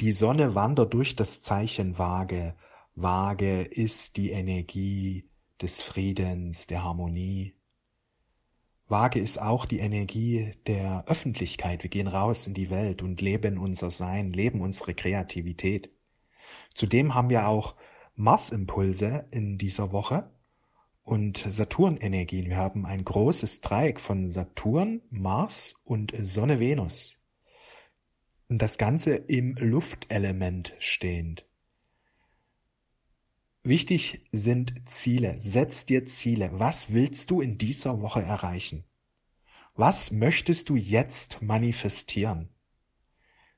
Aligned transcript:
Die 0.00 0.12
Sonne 0.12 0.54
wandert 0.54 0.92
durch 0.92 1.16
das 1.16 1.40
Zeichen 1.40 1.96
Waage. 1.96 2.54
Waage 2.96 3.62
ist 3.62 4.18
die 4.18 4.30
Energie 4.30 5.30
des 5.62 5.80
Friedens, 5.80 6.66
der 6.66 6.84
Harmonie. 6.84 7.54
Waage 8.88 9.20
ist 9.20 9.40
auch 9.40 9.64
die 9.64 9.78
Energie 9.78 10.52
der 10.66 11.04
Öffentlichkeit. 11.08 11.82
Wir 11.82 11.88
gehen 11.88 12.08
raus 12.08 12.46
in 12.46 12.52
die 12.52 12.68
Welt 12.68 13.00
und 13.00 13.22
leben 13.22 13.56
unser 13.56 13.90
Sein, 13.90 14.34
leben 14.34 14.60
unsere 14.60 14.92
Kreativität. 14.92 15.90
Zudem 16.74 17.14
haben 17.14 17.30
wir 17.30 17.48
auch 17.48 17.74
Mars-Impulse 18.16 19.26
in 19.30 19.56
dieser 19.56 19.92
Woche 19.92 20.30
und 21.04 21.38
Saturn-Energien. 21.38 22.50
Wir 22.50 22.58
haben 22.58 22.84
ein 22.84 23.02
großes 23.02 23.62
Dreieck 23.62 23.98
von 23.98 24.28
Saturn, 24.28 25.00
Mars 25.08 25.80
und 25.84 26.12
Sonne 26.20 26.60
Venus. 26.60 27.18
Das 28.48 28.78
Ganze 28.78 29.16
im 29.16 29.56
Luftelement 29.56 30.72
stehend. 30.78 31.48
Wichtig 33.64 34.22
sind 34.30 34.88
Ziele. 34.88 35.34
Setz 35.40 35.84
dir 35.84 36.06
Ziele. 36.06 36.50
Was 36.52 36.92
willst 36.92 37.32
du 37.32 37.40
in 37.40 37.58
dieser 37.58 38.00
Woche 38.02 38.22
erreichen? 38.22 38.84
Was 39.74 40.12
möchtest 40.12 40.68
du 40.68 40.76
jetzt 40.76 41.42
manifestieren? 41.42 42.48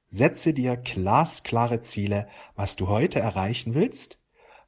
Setze 0.06 0.55
dir 0.55 0.79
glasklare 0.79 1.82
Ziele, 1.82 2.27
was 2.55 2.77
du 2.77 2.88
heute 2.88 3.20
erreichen 3.20 3.74
willst, 3.74 4.18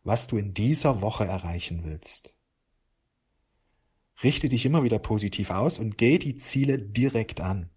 was 0.05 0.27
du 0.27 0.37
in 0.37 0.53
dieser 0.53 1.01
Woche 1.01 1.25
erreichen 1.25 1.83
willst. 1.85 2.35
Richte 4.23 4.51
dich 4.51 4.67
immer 4.67 4.85
wieder 4.85 4.99
positiv 4.99 5.51
aus 5.51 5.79
und 5.79 5.97
geh 5.97 6.19
die 6.19 6.37
Ziele 6.37 6.79
direkt 6.79 7.41
an. 7.41 7.71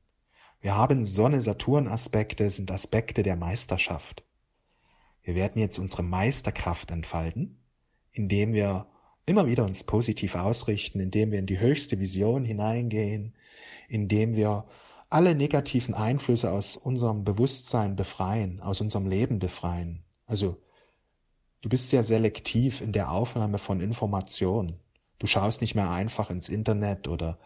Wir 0.64 0.78
haben 0.78 1.04
Sonne-Saturn-Aspekte, 1.04 2.50
sind 2.50 2.72
Aspekte 2.72 3.22
der 3.22 3.36
Meisterschaft. 3.36 4.24
Wir 5.22 5.36
werden 5.36 5.60
jetzt 5.60 5.78
unsere 5.78 6.04
Meisterkraft 6.04 6.90
entfalten, 6.90 7.60
indem 8.14 8.54
wir 8.54 8.88
immer 9.26 9.46
wieder 9.46 9.66
uns 9.66 9.84
positiv 9.84 10.36
ausrichten, 10.36 11.02
indem 11.02 11.34
wir 11.34 11.40
in 11.40 11.48
die 11.48 11.60
höchste 11.60 12.00
Vision 12.00 12.46
hineingehen, 12.46 13.36
indem 13.90 14.38
wir 14.38 14.64
alle 15.10 15.36
negativen 15.36 15.96
Einflüsse 15.96 16.50
aus 16.54 16.78
unserem 16.78 17.26
Bewusstsein 17.26 17.98
befreien, 17.98 18.62
aus 18.62 18.80
unserem 18.80 19.08
Leben 19.08 19.40
befreien. 19.40 20.06
Also, 20.28 20.62
du 21.60 21.68
bist 21.68 21.90
sehr 21.90 22.06
selektiv 22.06 22.80
in 22.80 22.94
der 22.94 23.12
Aufnahme 23.12 23.58
von 23.58 23.82
Informationen. 23.82 24.80
Du 25.20 25.28
schaust 25.28 25.60
nicht 25.60 25.76
mehr 25.76 25.92
einfach 25.92 26.30
ins 26.30 26.48
Internet 26.48 27.10
oder 27.10 27.38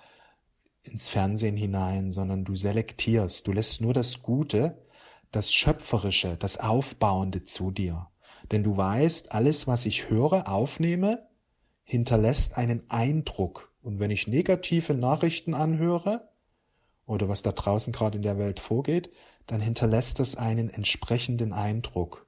ins 0.88 1.09
Fernsehen 1.09 1.57
hinein, 1.57 2.11
sondern 2.11 2.45
du 2.45 2.55
selektierst, 2.55 3.47
du 3.47 3.52
lässt 3.52 3.81
nur 3.81 3.93
das 3.93 4.21
Gute, 4.21 4.85
das 5.31 5.53
Schöpferische, 5.53 6.38
das 6.38 6.59
Aufbauende 6.59 7.43
zu 7.43 7.71
dir. 7.71 8.07
Denn 8.52 8.63
du 8.63 8.77
weißt, 8.77 9.31
alles, 9.33 9.67
was 9.67 9.85
ich 9.85 10.09
höre, 10.09 10.47
aufnehme, 10.49 11.27
hinterlässt 11.83 12.58
einen 12.58 12.89
Eindruck. 12.89 13.73
Und 13.81 13.99
wenn 13.99 14.11
ich 14.11 14.27
negative 14.27 14.93
Nachrichten 14.93 15.53
anhöre 15.53 16.30
oder 17.05 17.30
was 17.30 17.41
da 17.41 17.52
draußen 17.52 17.93
gerade 17.93 18.17
in 18.17 18.23
der 18.23 18.38
Welt 18.38 18.59
vorgeht, 18.59 19.11
dann 19.45 19.61
hinterlässt 19.61 20.19
das 20.19 20.35
einen 20.35 20.69
entsprechenden 20.69 21.53
Eindruck. 21.53 22.27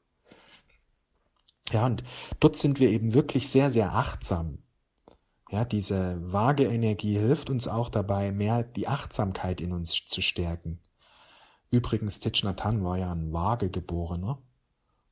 Ja, 1.71 1.85
und 1.85 2.03
dort 2.39 2.57
sind 2.57 2.79
wir 2.79 2.89
eben 2.89 3.13
wirklich 3.13 3.49
sehr, 3.49 3.71
sehr 3.71 3.93
achtsam. 3.93 4.59
Ja, 5.51 5.65
diese 5.65 6.19
vage 6.31 6.65
Energie 6.65 7.17
hilft 7.17 7.49
uns 7.49 7.67
auch 7.67 7.89
dabei, 7.89 8.31
mehr 8.31 8.63
die 8.63 8.87
Achtsamkeit 8.87 9.61
in 9.61 9.71
uns 9.71 10.05
zu 10.05 10.21
stärken. 10.21 10.79
Übrigens, 11.71 12.19
Thich 12.19 12.43
war 12.43 12.97
ja 12.97 13.11
ein 13.11 13.33
vage 13.33 13.69
Geborener. 13.69 14.41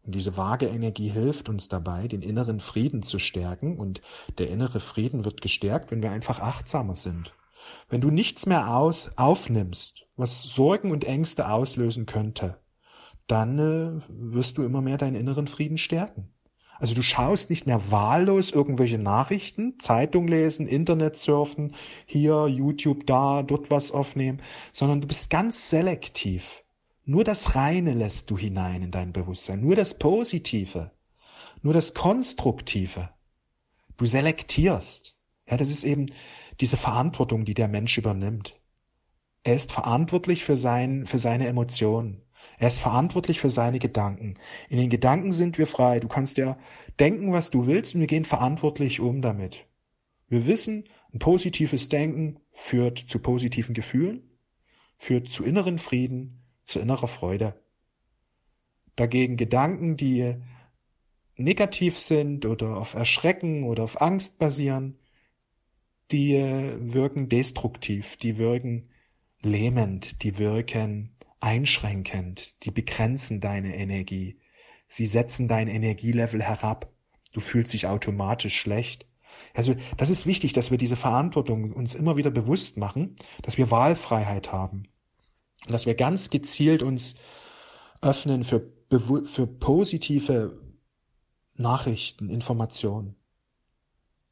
Und 0.04 0.16
diese 0.16 0.38
vage 0.38 0.68
Energie 0.68 1.10
hilft 1.10 1.50
uns 1.50 1.68
dabei, 1.68 2.08
den 2.08 2.22
inneren 2.22 2.60
Frieden 2.60 3.04
zu 3.04 3.20
stärken. 3.20 3.78
Und 3.78 4.02
der 4.38 4.50
innere 4.50 4.80
Frieden 4.80 5.26
wird 5.26 5.42
gestärkt, 5.42 5.92
wenn 5.92 6.04
wir 6.04 6.12
einfach 6.12 6.40
achtsamer 6.40 6.96
sind. 6.96 7.34
Wenn 7.90 8.02
du 8.02 8.12
nichts 8.12 8.46
mehr 8.46 8.76
aus, 8.76 9.12
aufnimmst, 9.18 10.06
was 10.16 10.44
Sorgen 10.44 10.92
und 10.92 11.04
Ängste 11.04 11.50
auslösen 11.50 12.06
könnte, 12.06 12.60
dann 13.26 13.60
äh, 13.60 14.02
wirst 14.08 14.58
du 14.58 14.64
immer 14.64 14.82
mehr 14.82 14.98
deinen 14.98 15.16
inneren 15.16 15.48
Frieden 15.48 15.78
stärken. 15.78 16.34
Also 16.80 16.94
du 16.94 17.02
schaust 17.02 17.50
nicht 17.50 17.66
mehr 17.66 17.92
wahllos 17.92 18.52
irgendwelche 18.52 19.00
Nachrichten, 19.00 19.80
Zeitung 19.80 20.28
lesen, 20.28 20.68
Internet 20.68 21.18
surfen, 21.18 21.76
hier, 22.06 22.48
YouTube 22.48 23.06
da, 23.06 23.44
dort 23.44 23.72
was 23.72 23.92
aufnehmen, 23.92 24.42
sondern 24.72 25.02
du 25.02 25.08
bist 25.08 25.30
ganz 25.30 25.70
selektiv. 25.70 26.64
Nur 27.06 27.24
das 27.24 27.56
Reine 27.56 27.94
lässt 27.94 28.30
du 28.30 28.38
hinein 28.38 28.84
in 28.84 28.92
dein 28.92 29.14
Bewusstsein, 29.14 29.62
nur 29.62 29.76
das 29.76 29.98
Positive, 29.98 30.92
nur 31.62 31.74
das 31.74 31.94
Konstruktive. 31.94 33.10
Du 33.96 34.06
selektierst. 34.06 35.18
Ja, 35.50 35.58
das 35.58 35.70
ist 35.70 35.84
eben 35.84 36.08
diese 36.60 36.78
Verantwortung, 36.78 37.46
die 37.46 37.54
der 37.54 37.68
Mensch 37.68 37.98
übernimmt. 37.98 38.60
Er 39.44 39.56
ist 39.56 39.72
verantwortlich 39.72 40.44
für 40.44 40.58
sein, 40.58 41.06
für 41.06 41.20
seine 41.20 41.48
Emotionen. 41.48 42.22
Er 42.58 42.68
ist 42.68 42.80
verantwortlich 42.80 43.40
für 43.40 43.50
seine 43.50 43.80
Gedanken. 43.80 44.36
In 44.70 44.78
den 44.78 44.90
Gedanken 44.90 45.34
sind 45.34 45.58
wir 45.58 45.68
frei. 45.68 46.00
Du 46.00 46.08
kannst 46.08 46.38
ja 46.38 46.58
denken, 47.00 47.32
was 47.32 47.52
du 47.52 47.68
willst, 47.68 47.94
und 47.94 48.02
wir 48.02 48.08
gehen 48.08 48.26
verantwortlich 48.26 49.00
um 49.00 49.22
damit. 49.22 49.68
Wir 50.28 50.46
wissen, 50.46 50.86
ein 51.14 51.20
positives 51.20 51.90
Denken 51.90 52.40
führt 52.52 53.00
zu 53.00 53.20
positiven 53.20 53.74
Gefühlen, 53.74 54.38
führt 54.98 55.30
zu 55.30 55.44
inneren 55.44 55.80
Frieden, 55.80 56.44
zu 56.66 56.80
innerer 56.80 57.08
Freude. 57.08 57.62
Dagegen 58.96 59.38
Gedanken, 59.38 59.96
die 59.96 60.36
negativ 61.36 62.00
sind 62.00 62.46
oder 62.46 62.78
auf 62.78 62.96
Erschrecken 62.96 63.64
oder 63.64 63.84
auf 63.84 64.02
Angst 64.02 64.40
basieren, 64.40 65.00
die 66.12 66.34
wirken 66.34 67.30
destruktiv, 67.30 68.18
die 68.18 68.38
wirken 68.38 68.90
lähmend, 69.42 70.24
die 70.24 70.38
wirken 70.38 71.17
einschränkend, 71.40 72.64
die 72.64 72.72
begrenzen 72.72 73.42
deine 73.42 73.76
Energie, 73.76 74.40
sie 74.88 75.06
setzen 75.06 75.48
dein 75.48 75.68
Energielevel 75.68 76.42
herab, 76.42 76.92
du 77.34 77.40
fühlst 77.40 77.74
dich 77.74 77.88
automatisch 77.88 78.60
schlecht. 78.60 79.06
Also 79.54 79.76
das 79.98 80.10
ist 80.10 80.26
wichtig, 80.26 80.54
dass 80.54 80.72
wir 80.72 80.78
diese 80.78 80.96
Verantwortung 80.96 81.74
uns 81.74 81.94
immer 81.96 82.18
wieder 82.18 82.32
bewusst 82.32 82.78
machen, 82.78 83.16
dass 83.44 83.58
wir 83.58 83.70
Wahlfreiheit 83.70 84.52
haben, 84.52 84.88
dass 85.68 85.86
wir 85.86 85.96
ganz 85.96 86.30
gezielt 86.30 86.82
uns 86.82 87.20
öffnen 88.02 88.44
für, 88.44 88.72
für 89.26 89.48
positive 89.48 90.60
Nachrichten, 91.56 92.30
Informationen. 92.30 93.16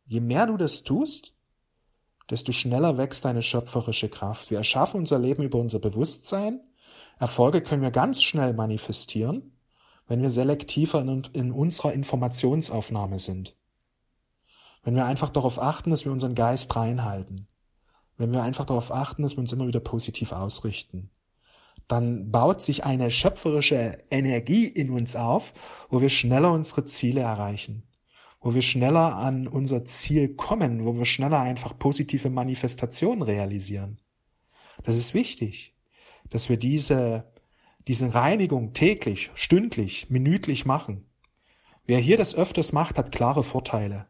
Je 0.06 0.22
mehr 0.22 0.48
du 0.48 0.58
das 0.58 0.84
tust, 0.84 1.36
desto 2.30 2.52
schneller 2.52 2.98
wächst 2.98 3.26
deine 3.26 3.42
schöpferische 3.42 4.10
Kraft. 4.10 4.50
Wir 4.50 4.60
erschaffen 4.60 5.00
unser 5.00 5.20
Leben 5.20 5.44
über 5.44 5.60
unser 5.60 5.80
Bewusstsein 5.80 6.62
Erfolge 7.20 7.62
können 7.62 7.82
wir 7.82 7.92
ganz 7.92 8.22
schnell 8.22 8.54
manifestieren, 8.54 9.58
wenn 10.08 10.22
wir 10.22 10.30
selektiver 10.30 11.02
in, 11.02 11.24
in 11.34 11.52
unserer 11.52 11.94
Informationsaufnahme 11.94 13.20
sind. 13.20 13.56
Wenn 14.84 14.96
wir 14.96 15.06
einfach 15.06 15.30
darauf 15.30 15.60
achten, 15.60 15.90
dass 15.90 16.06
wir 16.06 16.12
unseren 16.12 16.36
Geist 16.36 16.76
reinhalten. 16.76 17.48
Wenn 18.18 18.32
wir 18.32 18.44
einfach 18.44 18.66
darauf 18.66 18.92
achten, 18.92 19.24
dass 19.24 19.34
wir 19.34 19.40
uns 19.40 19.52
immer 19.52 19.68
wieder 19.68 19.80
positiv 19.80 20.32
ausrichten. 20.32 21.10
Dann 21.88 22.32
baut 22.32 22.62
sich 22.62 22.86
eine 22.86 23.12
schöpferische 23.12 23.98
Energie 24.10 24.66
in 24.66 24.90
uns 24.90 25.16
auf, 25.16 25.54
wo 25.90 26.02
wir 26.02 26.10
schneller 26.10 26.52
unsere 26.52 26.86
Ziele 26.86 27.22
erreichen 27.22 27.84
wo 28.46 28.54
wir 28.54 28.62
schneller 28.62 29.16
an 29.16 29.48
unser 29.48 29.86
Ziel 29.86 30.36
kommen, 30.36 30.86
wo 30.86 30.96
wir 30.96 31.06
schneller 31.06 31.40
einfach 31.40 31.80
positive 31.80 32.30
Manifestationen 32.30 33.24
realisieren. 33.24 34.00
Das 34.84 34.98
ist 34.98 35.16
wichtig 35.16 35.75
dass 36.30 36.50
wir 36.50 36.58
diese, 36.58 37.32
diese 37.88 38.14
Reinigung 38.14 38.74
täglich, 38.74 39.32
stündlich, 39.36 40.10
minütlich 40.10 40.66
machen. 40.66 41.06
Wer 41.86 42.00
hier 42.00 42.18
das 42.18 42.36
öfters 42.36 42.74
macht, 42.74 42.98
hat 42.98 43.12
klare 43.12 43.44
Vorteile. 43.44 44.08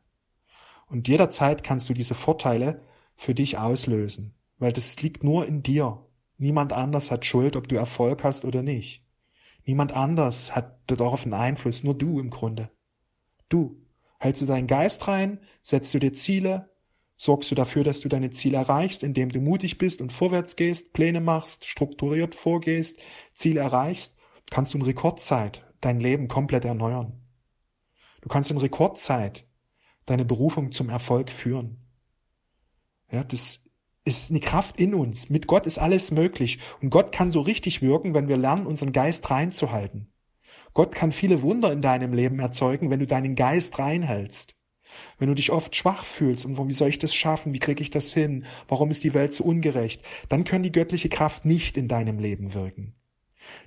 Und 0.88 1.08
jederzeit 1.08 1.64
kannst 1.64 1.90
du 1.90 1.94
diese 1.94 2.16
Vorteile 2.16 2.82
für 3.16 3.34
dich 3.34 3.58
auslösen, 3.58 4.34
weil 4.60 4.72
das 4.72 5.02
liegt 5.02 5.24
nur 5.24 5.46
in 5.46 5.64
dir. 5.64 6.06
Niemand 6.38 6.74
anders 6.74 7.12
hat 7.12 7.26
Schuld, 7.26 7.56
ob 7.56 7.68
du 7.68 7.76
Erfolg 7.76 8.24
hast 8.24 8.46
oder 8.46 8.62
nicht. 8.62 9.06
Niemand 9.66 9.94
anders 9.94 10.56
hat 10.56 10.80
darauf 10.88 11.24
einen 11.24 11.34
Einfluss, 11.34 11.84
nur 11.84 11.98
du 11.98 12.20
im 12.20 12.30
Grunde. 12.30 12.70
Du. 13.50 13.82
Hältst 14.20 14.42
du 14.42 14.46
deinen 14.46 14.68
Geist 14.68 15.08
rein, 15.08 15.40
setzt 15.62 15.94
du 15.94 16.00
dir 16.00 16.14
Ziele, 16.14 16.70
Sorgst 17.18 17.50
du 17.50 17.56
dafür, 17.56 17.84
dass 17.84 18.02
du 18.02 18.10
deine 18.10 18.30
Ziele 18.30 18.58
erreichst, 18.58 19.04
indem 19.04 19.30
du 19.30 19.40
mutig 19.40 19.78
bist 19.78 20.02
und 20.02 20.12
vorwärts 20.12 20.56
gehst, 20.56 20.94
Pläne 20.94 21.22
machst, 21.22 21.66
strukturiert 21.66 22.36
vorgehst, 22.36 23.00
Ziele 23.34 23.62
erreichst, 23.62 24.18
kannst 24.50 24.74
du 24.74 24.78
in 24.78 24.84
Rekordzeit 24.84 25.66
dein 25.82 26.00
Leben 26.00 26.28
komplett 26.28 26.66
erneuern. 26.66 27.22
Du 28.22 28.30
kannst 28.30 28.52
in 28.52 28.58
Rekordzeit 28.58 29.48
deine 30.06 30.26
Berufung 30.26 30.72
zum 30.72 30.90
Erfolg 30.90 31.30
führen. 31.30 31.78
Ja, 33.12 33.24
das 33.24 33.64
ist 34.04 34.30
eine 34.30 34.40
Kraft 34.40 34.80
in 34.80 34.94
uns. 34.94 35.30
Mit 35.30 35.48
Gott 35.48 35.66
ist 35.66 35.80
alles 35.80 36.12
möglich. 36.12 36.60
Und 36.82 36.90
Gott 36.90 37.12
kann 37.12 37.32
so 37.32 37.42
richtig 37.42 37.82
wirken, 37.82 38.14
wenn 38.14 38.28
wir 38.28 38.38
lernen, 38.38 38.68
unseren 38.68 38.92
Geist 38.92 39.30
reinzuhalten. 39.30 40.12
Gott 40.74 40.94
kann 40.94 41.12
viele 41.12 41.42
Wunder 41.42 41.72
in 41.72 41.82
deinem 41.82 42.14
Leben 42.14 42.40
erzeugen, 42.40 42.90
wenn 42.90 43.00
du 43.00 43.08
deinen 43.08 43.36
Geist 43.36 43.80
reinhältst. 43.80 44.55
Wenn 45.18 45.28
du 45.28 45.36
dich 45.36 45.52
oft 45.52 45.76
schwach 45.76 46.04
fühlst 46.04 46.46
und 46.46 46.58
wie 46.70 46.74
soll 46.74 46.90
ich 46.90 47.00
das 47.00 47.16
schaffen? 47.16 47.54
Wie 47.54 47.60
kriege 47.60 47.82
ich 47.82 47.90
das 47.90 48.14
hin? 48.14 48.46
Warum 48.68 48.92
ist 48.92 49.04
die 49.04 49.14
Welt 49.14 49.34
so 49.34 49.44
ungerecht? 49.44 50.02
Dann 50.30 50.44
kann 50.44 50.64
die 50.64 50.72
göttliche 50.72 51.10
Kraft 51.10 51.46
nicht 51.46 51.78
in 51.78 51.88
deinem 51.88 52.20
Leben 52.20 52.54
wirken. 52.54 52.96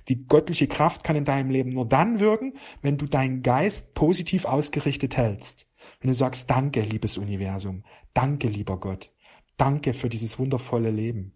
Die 0.07 0.27
göttliche 0.27 0.67
Kraft 0.67 1.03
kann 1.03 1.15
in 1.15 1.25
deinem 1.25 1.49
Leben 1.51 1.69
nur 1.69 1.87
dann 1.87 2.19
wirken, 2.19 2.53
wenn 2.81 2.97
du 2.97 3.05
deinen 3.05 3.43
Geist 3.43 3.93
positiv 3.93 4.45
ausgerichtet 4.45 5.17
hältst. 5.17 5.67
Wenn 6.01 6.09
du 6.09 6.15
sagst, 6.15 6.49
danke, 6.49 6.81
liebes 6.81 7.17
Universum, 7.17 7.83
danke, 8.13 8.47
lieber 8.47 8.79
Gott, 8.79 9.11
danke 9.57 9.93
für 9.93 10.09
dieses 10.09 10.39
wundervolle 10.39 10.91
Leben. 10.91 11.33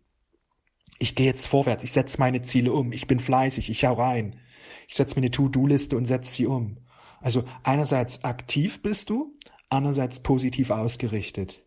Ich 0.99 1.15
gehe 1.15 1.25
jetzt 1.25 1.47
vorwärts, 1.47 1.83
ich 1.83 1.91
setze 1.91 2.19
meine 2.19 2.41
Ziele 2.41 2.73
um, 2.73 2.91
ich 2.91 3.07
bin 3.07 3.19
fleißig, 3.19 3.69
ich 3.69 3.85
hau 3.85 3.93
rein. 3.93 4.39
Ich 4.87 4.95
setze 4.95 5.15
mir 5.15 5.21
eine 5.21 5.31
To-Do-Liste 5.31 5.97
und 5.97 6.05
setze 6.05 6.33
sie 6.33 6.45
um. 6.45 6.77
Also 7.21 7.45
einerseits 7.63 8.23
aktiv 8.23 8.81
bist 8.81 9.09
du, 9.09 9.33
andererseits 9.73 10.21
positiv 10.21 10.69
ausgerichtet. 10.71 11.63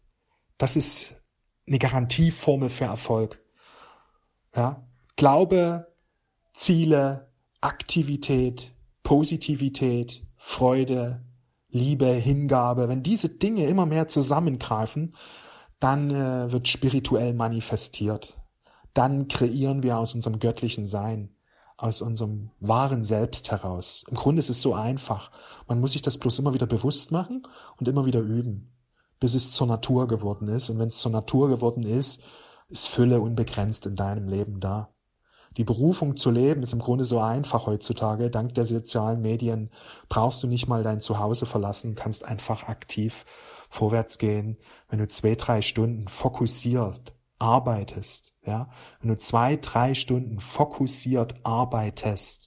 Das 0.59 0.77
ist 0.77 1.15
eine 1.67 1.79
Garantieformel 1.79 2.71
für 2.71 2.85
Erfolg. 2.85 3.43
Ja? 4.55 4.87
Glaube, 5.17 5.93
Ziele, 6.55 7.33
Aktivität, 7.61 8.75
Positivität, 9.03 10.27
Freude, 10.37 11.25
Liebe, 11.69 12.07
Hingabe, 12.07 12.89
wenn 12.89 13.03
diese 13.03 13.29
Dinge 13.29 13.67
immer 13.67 13.87
mehr 13.87 14.09
zusammengreifen, 14.09 15.15
dann 15.81 16.11
äh, 16.11 16.51
wird 16.51 16.69
spirituell 16.69 17.35
manifestiert. 17.35 18.41
Dann 18.95 19.29
kreieren 19.29 19.83
wir 19.83 19.99
aus 19.99 20.15
unserem 20.15 20.39
göttlichen 20.39 20.87
Sein, 20.87 21.36
aus 21.77 22.01
unserem 22.01 22.51
wahren 22.61 23.05
Selbst 23.05 23.51
heraus. 23.51 24.05
Im 24.09 24.17
Grunde 24.17 24.41
ist 24.41 24.51
es 24.51 24.63
so 24.63 24.75
einfach. 24.75 25.31
Man 25.69 25.81
muss 25.81 25.93
sich 25.93 26.03
das 26.03 26.19
bloß 26.19 26.39
immer 26.39 26.55
wieder 26.55 26.67
bewusst 26.67 27.13
machen 27.13 27.43
und 27.79 27.89
immer 27.89 28.07
wieder 28.07 28.21
üben, 28.21 28.73
bis 29.21 29.35
es 29.35 29.53
zur 29.53 29.67
Natur 29.67 30.09
geworden 30.09 30.49
ist. 30.49 30.71
Und 30.71 30.79
wenn 30.79 30.89
es 30.89 30.99
zur 30.99 31.13
Natur 31.13 31.49
geworden 31.49 31.83
ist, 31.83 32.23
ist 32.69 32.89
Fülle 32.89 33.21
unbegrenzt 33.21 33.87
in 33.87 33.95
deinem 33.95 34.29
Leben 34.29 34.61
da. 34.61 34.91
Die 35.57 35.65
Berufung 35.65 36.17
zu 36.17 36.31
leben 36.31 36.63
ist 36.63 36.75
im 36.75 36.81
Grunde 36.81 37.05
so 37.05 37.19
einfach 37.19 37.67
heutzutage. 37.67 38.31
Dank 38.31 38.55
der 38.55 38.67
sozialen 38.67 39.23
Medien 39.23 39.71
brauchst 40.09 40.43
du 40.43 40.47
nicht 40.47 40.67
mal 40.69 40.83
dein 40.83 41.01
Zuhause 41.01 41.47
verlassen, 41.47 41.95
kannst 41.95 42.25
einfach 42.25 42.65
aktiv 42.69 43.25
vorwärts 43.71 44.19
gehen. 44.19 44.59
Wenn 44.89 44.99
du 44.99 45.09
zwei, 45.09 45.35
drei 45.35 45.63
Stunden 45.63 46.09
fokussiert 46.09 47.16
arbeitest, 47.39 48.35
ja, 48.45 48.71
wenn 49.01 49.09
du 49.09 49.19
zwei, 49.19 49.57
drei 49.57 49.95
Stunden 49.95 50.41
fokussiert 50.41 51.35
arbeitest, 51.43 52.47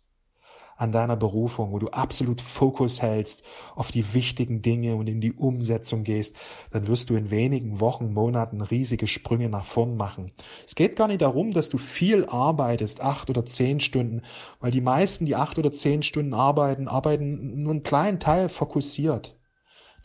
an 0.80 0.94
deiner 0.94 1.18
Berufung, 1.18 1.74
wo 1.74 1.80
du 1.80 1.90
absolut 1.90 2.40
Fokus 2.40 3.02
hältst 3.02 3.44
auf 3.76 3.92
die 3.92 4.14
wichtigen 4.14 4.62
Dinge 4.62 4.96
und 4.96 5.08
in 5.08 5.20
die 5.20 5.34
Umsetzung 5.34 6.06
gehst, 6.06 6.38
dann 6.72 6.88
wirst 6.88 7.10
du 7.10 7.16
in 7.16 7.30
wenigen 7.30 7.82
Wochen, 7.82 8.14
Monaten 8.14 8.62
riesige 8.62 9.06
Sprünge 9.06 9.50
nach 9.50 9.66
vorn 9.66 9.98
machen. 9.98 10.32
Es 10.66 10.76
geht 10.76 10.96
gar 10.96 11.10
nicht 11.10 11.22
darum, 11.22 11.52
dass 11.52 11.68
du 11.68 11.78
viel 11.78 12.26
arbeitest, 12.26 13.02
acht 13.02 13.30
oder 13.30 13.46
zehn 13.46 13.82
Stunden, 13.82 14.22
weil 14.62 14.72
die 14.72 14.80
meisten, 14.80 15.26
die 15.26 15.36
acht 15.36 15.60
oder 15.60 15.74
zehn 15.74 16.02
Stunden 16.02 16.34
arbeiten, 16.34 16.88
arbeiten 16.88 17.62
nur 17.62 17.74
einen 17.74 17.84
kleinen 17.84 18.22
Teil 18.22 18.48
fokussiert. 18.48 19.38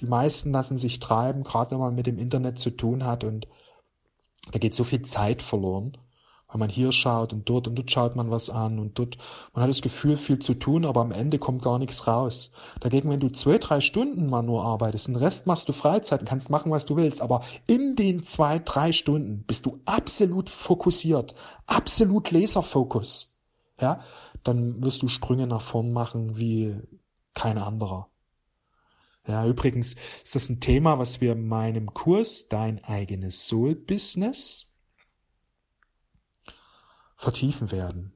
Die 0.01 0.07
meisten 0.07 0.51
lassen 0.51 0.77
sich 0.77 0.99
treiben, 0.99 1.45
gerade 1.45 1.71
wenn 1.71 1.79
man 1.79 1.95
mit 1.95 2.09
dem 2.09 2.19
Internet 2.19 2.59
zu 2.59 2.71
tun 2.71 3.05
hat 3.05 3.23
und 3.23 3.47
da 4.53 4.59
geht 4.59 4.75
so 4.75 4.85
viel 4.85 5.03
Zeit 5.03 5.43
verloren 5.43 5.97
weil 6.55 6.61
man 6.61 6.71
hier 6.71 6.93
schaut 6.93 7.33
und 7.33 7.49
dort 7.49 7.67
und 7.67 7.75
dort 7.75 7.91
schaut 7.91 8.15
man 8.15 8.31
was 8.31 8.49
an 8.49 8.79
und 8.79 8.97
dort, 8.97 9.19
man 9.55 9.65
hat 9.65 9.71
das 9.71 9.83
Gefühl, 9.83 10.17
viel 10.17 10.39
zu 10.39 10.55
tun, 10.55 10.85
aber 10.85 11.01
am 11.01 11.11
Ende 11.11 11.41
kommt 11.41 11.63
gar 11.63 11.81
nichts 11.81 12.07
raus. 12.07 12.53
Dagegen, 12.79 13.11
wenn 13.11 13.19
du 13.19 13.29
zwei, 13.29 13.59
drei 13.59 13.81
Stunden 13.81 14.31
mal 14.31 14.43
nur 14.43 14.65
arbeitest, 14.65 15.09
den 15.09 15.17
Rest 15.17 15.49
machst 15.49 15.69
du 15.69 15.73
Freizeit 15.73 16.21
und 16.21 16.29
kannst 16.29 16.51
machen, 16.51 16.71
was 16.71 16.87
du 16.87 16.97
willst, 16.97 17.23
aber 17.23 17.43
in 17.67 17.97
den 17.97 18.23
zwei, 18.23 18.61
drei 18.61 18.93
Stunden 18.93 19.43
bist 19.49 19.67
du 19.67 19.81
absolut 19.85 20.49
fokussiert, 20.49 21.35
absolut 21.67 22.31
Laserfokus, 22.31 23.37
ja, 23.81 24.01
dann 24.45 24.81
wirst 24.81 25.03
du 25.03 25.09
Sprünge 25.09 25.49
nach 25.49 25.63
vorn 25.63 25.93
machen 25.93 26.37
wie 26.37 26.77
kein 27.35 27.59
anderer. 27.59 28.14
Ja, 29.27 29.47
übrigens 29.47 29.97
ist 30.23 30.35
das 30.35 30.49
ein 30.49 30.61
Thema, 30.61 30.99
was 30.99 31.21
wir 31.21 31.33
in 31.33 31.49
meinem 31.49 31.95
Kurs 31.95 32.49
Dein 32.49 32.85
eigenes 32.85 33.47
Soul 33.47 33.75
Business 33.75 34.67
vertiefen 37.17 37.73
werden. 37.73 38.13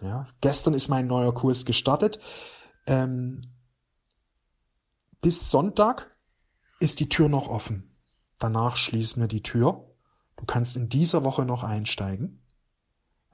Ja, 0.00 0.26
gestern 0.40 0.74
ist 0.74 0.88
mein 0.88 1.06
neuer 1.06 1.32
Kurs 1.32 1.64
gestartet. 1.64 2.18
Ähm, 2.86 3.40
bis 5.20 5.50
Sonntag 5.50 6.16
ist 6.80 7.00
die 7.00 7.08
Tür 7.08 7.28
noch 7.28 7.48
offen. 7.48 7.96
Danach 8.38 8.76
schließen 8.76 9.20
wir 9.20 9.28
die 9.28 9.42
Tür. 9.42 9.94
Du 10.36 10.44
kannst 10.44 10.76
in 10.76 10.88
dieser 10.88 11.24
Woche 11.24 11.44
noch 11.44 11.62
einsteigen. 11.62 12.42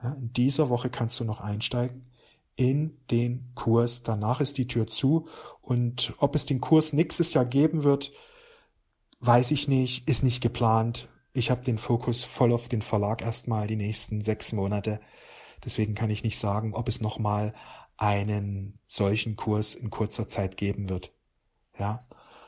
Ja, 0.02 0.12
in 0.12 0.32
dieser 0.32 0.68
Woche 0.68 0.90
kannst 0.90 1.20
du 1.20 1.24
noch 1.24 1.40
einsteigen 1.40 2.10
in 2.56 2.98
den 3.10 3.50
Kurs. 3.54 4.02
Danach 4.02 4.40
ist 4.40 4.58
die 4.58 4.66
Tür 4.66 4.86
zu. 4.86 5.28
Und 5.60 6.14
ob 6.18 6.34
es 6.34 6.46
den 6.46 6.60
Kurs 6.60 6.92
nächstes 6.92 7.34
Jahr 7.34 7.44
geben 7.44 7.84
wird, 7.84 8.12
weiß 9.20 9.50
ich 9.50 9.68
nicht, 9.68 10.08
ist 10.08 10.22
nicht 10.22 10.40
geplant. 10.40 11.08
Ich 11.32 11.50
habe 11.50 11.64
den 11.64 11.78
Fokus 11.78 12.22
voll 12.22 12.52
auf 12.52 12.68
den 12.68 12.82
Verlag 12.82 13.22
erstmal 13.22 13.66
die 13.66 13.76
nächsten 13.76 14.20
sechs 14.20 14.52
Monate. 14.52 15.00
Deswegen 15.64 15.94
kann 15.94 16.10
ich 16.10 16.22
nicht 16.22 16.38
sagen, 16.38 16.74
ob 16.74 16.88
es 16.88 17.00
nochmal 17.00 17.54
einen 17.96 18.78
solchen 18.86 19.36
Kurs 19.36 19.74
in 19.74 19.90
kurzer 19.90 20.28
Zeit 20.28 20.56
geben 20.56 20.88
wird. 20.88 21.12
Ja. 21.78 22.04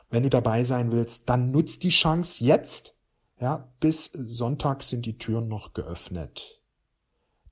Wenn 0.09 0.23
du 0.23 0.29
dabei 0.29 0.63
sein 0.63 0.91
willst, 0.91 1.27
dann 1.27 1.51
nutzt 1.51 1.83
die 1.83 1.89
Chance 1.89 2.43
jetzt. 2.43 2.95
Ja, 3.39 3.71
bis 3.79 4.05
Sonntag 4.05 4.83
sind 4.83 5.05
die 5.05 5.17
Türen 5.17 5.47
noch 5.47 5.73
geöffnet. 5.73 6.61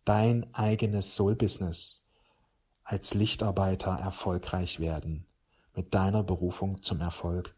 Dein 0.06 0.54
eigenes 0.54 1.16
Soul-Business 1.16 2.05
als 2.86 3.14
Lichtarbeiter 3.14 3.92
erfolgreich 3.92 4.80
werden. 4.80 5.26
Mit 5.76 5.94
deiner 5.94 6.24
Berufung 6.24 6.82
zum 6.82 7.02
Erfolg. 7.02 7.54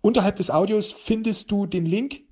Unterhalb 0.00 0.36
des 0.36 0.50
Audios 0.50 0.90
findest 0.90 1.52
du 1.52 1.66
den 1.66 1.86
Link 1.86 2.22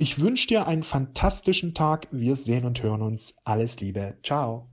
ich 0.00 0.20
wünsche 0.20 0.46
dir 0.46 0.68
einen 0.68 0.84
fantastischen 0.84 1.74
Tag. 1.74 2.06
Wir 2.12 2.36
sehen 2.36 2.64
und 2.64 2.80
hören 2.84 3.02
uns. 3.02 3.34
Alles 3.42 3.80
Liebe. 3.80 4.16
Ciao. 4.22 4.66